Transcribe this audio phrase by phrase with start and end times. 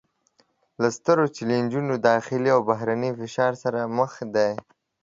[0.81, 4.51] له سترو چلینجونو داخلي او بهرني فشار سره مخ دي